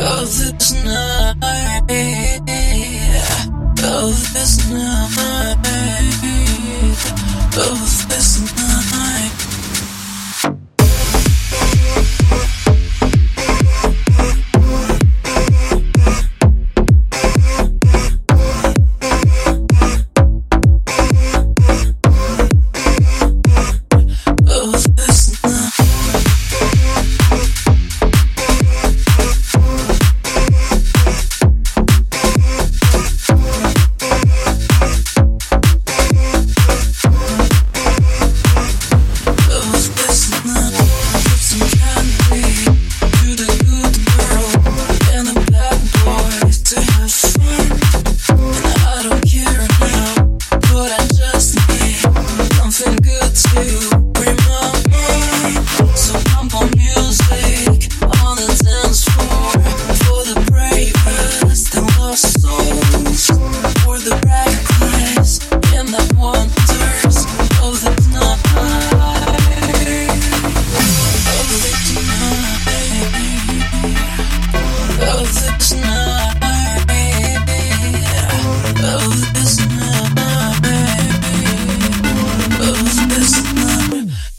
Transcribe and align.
of 0.00 0.26
this 0.26 0.72
night, 0.84 1.34
of 3.84 4.32
this 4.32 4.70
night, 4.70 5.56
of 7.56 8.08
this 8.08 8.56
night. 8.56 8.69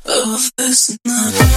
Of 0.06 0.52
this 0.58 0.98
night. 1.06 1.51